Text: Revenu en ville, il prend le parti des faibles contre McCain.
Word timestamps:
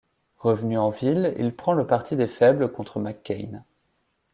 Revenu 0.39 0.79
en 0.79 0.89
ville, 0.89 1.35
il 1.37 1.55
prend 1.55 1.73
le 1.73 1.85
parti 1.85 2.15
des 2.15 2.25
faibles 2.25 2.71
contre 2.71 2.99
McCain. 2.99 3.63